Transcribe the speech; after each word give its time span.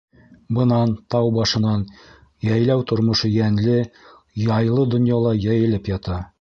Бынан, 0.57 0.93
тау 1.15 1.27
башынан, 1.35 1.83
йәйләү 2.49 2.87
тормошо 2.93 3.33
йәнле, 3.35 3.77
яйлы 4.49 4.91
донъялай 4.95 5.47
йәйелеп 5.49 5.95
ята. 5.97 6.23